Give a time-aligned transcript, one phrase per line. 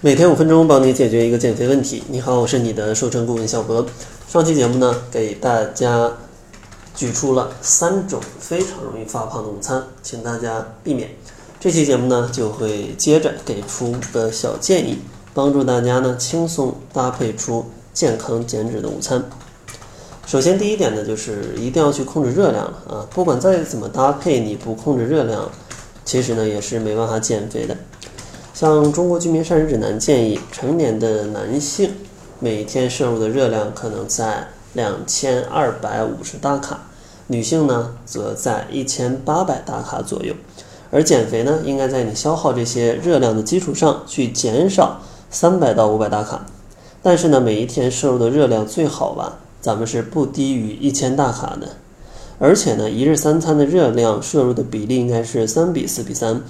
[0.00, 2.04] 每天五分钟，帮你解决一个减肥问题。
[2.06, 3.84] 你好，我是你的瘦身顾问小博。
[4.28, 6.12] 上期节目呢，给大家
[6.94, 11.10] 举出了三种非常容易发胖的午餐，请大家避免。
[11.58, 15.00] 这期节目呢，就会接着给出个小建议，
[15.34, 19.28] 帮助大家呢轻松搭配出健康减脂的午餐。
[20.28, 23.06] 首先，第一点呢，就是一定要去控制热量了啊！
[23.10, 25.50] 不管再怎么搭配，你不控制热量，
[26.04, 27.76] 其实呢也是没办法减肥的。
[28.60, 31.92] 像《中国居民膳食指南》建议，成年的男性
[32.40, 36.80] 每天摄入的热量可能在两千二百五十大卡，
[37.28, 40.34] 女性呢则在一千八百大卡左右。
[40.90, 46.44] 而减肥呢，应该在你消耗这些热量的基础上去减少三百到五百大卡。
[47.00, 51.68] 但是呢，每一天摄入的热量最好吧，咱们是不低于一千大卡的。
[52.40, 56.42] 而且呢，一日三餐的热量摄入的比例应该是三比四比三。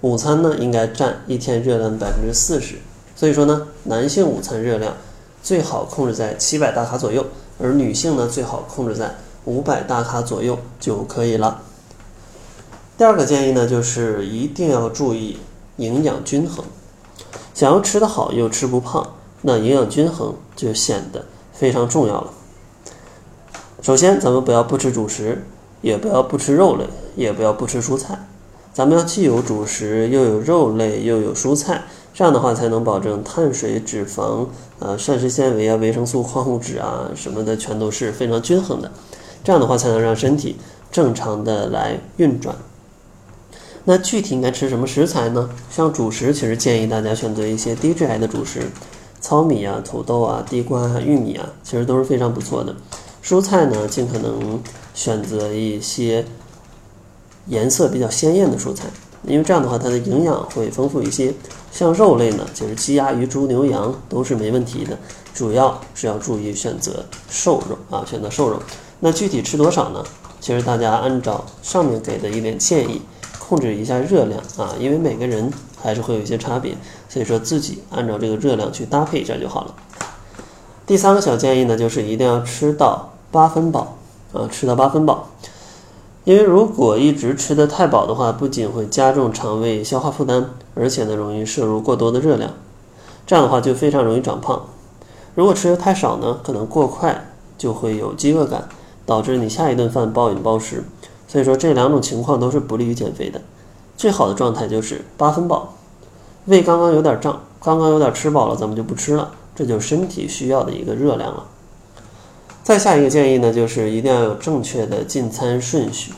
[0.00, 2.76] 午餐呢，应该占一天热量的百分之四十，
[3.16, 4.94] 所以说呢，男性午餐热量
[5.42, 7.26] 最好控制在七百大卡左右，
[7.60, 11.62] 而女性呢，最好控制在五百大卡左右就可以了。
[12.96, 15.38] 第二个建议呢，就是一定要注意
[15.78, 16.64] 营养均衡，
[17.52, 22.30] 想要吃得好又吃不胖，那营养均衡就显得非常重要了。
[23.82, 25.44] 首先，咱们不要不吃主食，
[25.80, 26.84] 也不要不吃肉类，
[27.16, 28.16] 也不要不吃蔬菜。
[28.72, 31.82] 咱们要既有主食，又有肉类，又有蔬菜，
[32.14, 34.46] 这样的话才能保证碳水、脂肪、
[34.78, 38.92] 啊膳食纤维啊、维生素、矿物质啊什么的全都是非常均衡的。
[39.42, 40.56] 这样的话才能让身体
[40.92, 42.54] 正常的来运转。
[43.84, 45.50] 那具体应该吃什么食材呢？
[45.70, 48.62] 像主食，其实建议大家选择一些低 GI 的主食，
[49.20, 52.76] 糙米啊、土豆啊、地瓜啊、玉米啊，其实都是非常不错的。
[53.24, 54.60] 蔬菜呢，尽可能
[54.94, 56.24] 选择一些。
[57.48, 58.84] 颜色比较鲜艳的蔬菜，
[59.24, 61.34] 因为这样的话它的营养会丰富一些。
[61.70, 64.98] 像肉类呢，就是鸡鸭鱼猪牛羊都是没问题的，
[65.34, 68.60] 主要是要注意选择瘦肉啊，选择瘦肉。
[69.00, 70.02] 那具体吃多少呢？
[70.40, 73.02] 其实大家按照上面给的一点建议，
[73.38, 76.76] 控制一下热量啊，因为每个人还是会有一些差别，
[77.08, 79.74] 所以说自己按照这个热量去搭配一下就好了。
[80.86, 83.98] 第三个小建议呢，就是一定要吃到八分饱
[84.32, 85.28] 啊，吃到八分饱。
[86.28, 90.44] 因为如果一直吃的太饱的话，不仅会加重肠胃消化负担，
[90.74, 92.50] 而且呢容易摄入过多的热量，
[93.26, 94.66] 这样的话就非常容易长胖。
[95.34, 98.68] 如果吃的太少呢，可能过快就会有饥饿感，
[99.06, 100.84] 导致你下一顿饭暴饮暴食。
[101.26, 103.40] 所以说这两种情况都是不利于减肥的。
[103.96, 105.76] 最好的状态就是八分饱，
[106.44, 111.44] 胃刚刚有点胀，刚刚有点吃饱了，咱们就不吃了，这就是身体需要的一个热量了。
[112.68, 116.12] 再下一个建议呢，就是一定要有正确的进餐顺序，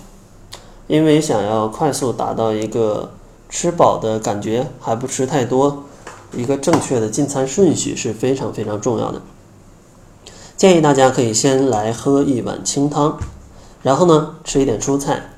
[0.88, 3.12] 因为想要快速达到一个
[3.49, 5.84] 吃饱的感觉，还不吃太多，
[6.34, 9.22] 一个正确的进餐顺序是非常非常重要的。
[10.56, 13.16] 建议大家可以先来喝一碗清汤，
[13.84, 15.31] 然后呢吃一点蔬菜，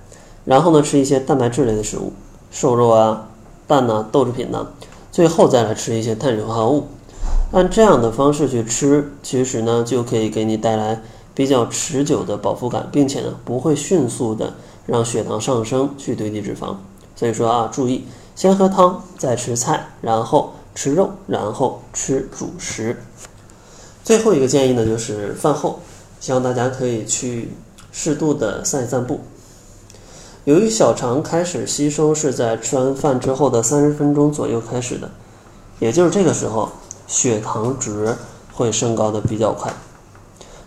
[0.46, 2.14] 然后呢吃一些蛋白质类的食物，
[2.50, 3.28] 瘦肉啊、
[3.66, 4.68] 蛋呐、豆制品呐，
[5.10, 6.86] 最后再来吃一些碳水化合物。
[7.52, 11.02] 按这样的方式去吃，其实呢就可以给你带来
[11.34, 14.54] 比较持久的饱腹感，并且呢不会迅速的
[14.86, 16.76] 让血糖上升去堆积脂肪。
[17.14, 23.02] 所以说啊，注意先喝汤，再吃菜，然后吃肉，然后吃主食。
[24.02, 25.80] 最后一个建议呢，就是饭后，
[26.20, 27.50] 希望大家可以去
[27.92, 29.20] 适度的散一散步。
[30.44, 35.10] 由于小肠开始吸收是在吃完饭之后的三十分钟左右开始的，
[35.80, 36.72] 也就是这个时候。
[37.12, 38.16] 血糖值
[38.54, 39.70] 会升高的比较快，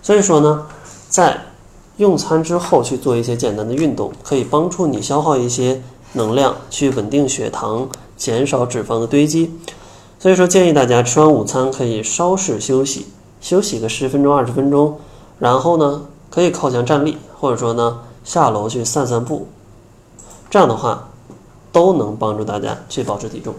[0.03, 0.67] 所以说呢，
[1.09, 1.41] 在
[1.97, 5.81] 用餐之后去做一些简单的运动，可以帮助你消耗一些
[6.13, 9.59] 能量，去稳定血糖，减少脂肪的堆积。
[10.19, 13.07] 所以说，建议大家吃完午餐可以稍事休息，
[13.41, 14.99] 休息个十分钟、二十分钟，
[15.39, 19.47] 然后呢，可以靠墙站立，或者说呢，下楼去散散步，
[20.51, 21.09] 这样的话，
[21.71, 23.55] 都能帮助大家去保持体重。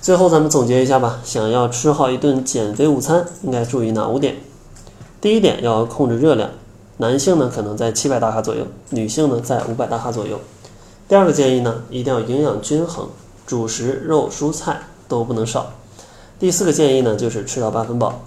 [0.00, 1.20] 最后，咱们总结一下吧。
[1.24, 4.36] 想要吃好一顿减肥午餐，应该注意哪五点？
[5.20, 6.50] 第一点，要控制热量。
[6.98, 10.40] 男性呢，可能在七百大卡左右；女性呢，在五百大卡左右。
[11.08, 13.08] 第二个建议呢，一定要营养均衡，
[13.44, 15.72] 主食、肉、蔬菜都不能少。
[16.38, 18.22] 第四个建议呢，就是吃到八分饱。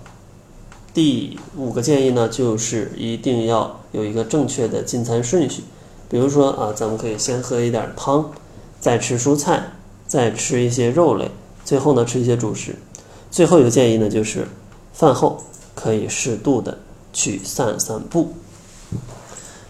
[0.93, 5.63] 第五个建议呢，就是一定要有一个正确的进餐顺序。
[6.09, 8.29] 比如说啊，咱们可以先喝一点汤，
[8.81, 9.71] 再吃蔬菜，
[10.05, 11.31] 再吃一些肉类。
[11.71, 12.75] 最后呢，吃一些主食。
[13.31, 14.45] 最后一个建议呢，就是
[14.91, 15.41] 饭后
[15.73, 16.77] 可以适度的
[17.13, 18.33] 去散散步。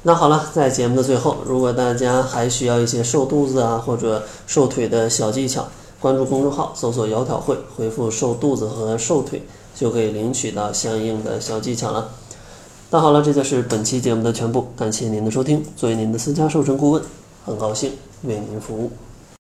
[0.01, 5.67] 那好了，在节目的最后，如果大家还需要一些瘦肚子啊或者瘦腿的小技巧，
[5.99, 9.43] 关注公众号，搜索“窈窕会”，回复“瘦肚子”和“瘦腿”，
[9.77, 12.09] 就可以领取到相应的小技巧了。
[12.89, 15.63] 那好了，这就是本期节目的全部，感谢您的收听。
[15.77, 17.03] 作为您的私家瘦身顾问，
[17.45, 17.91] 很高兴
[18.23, 18.89] 为您服务。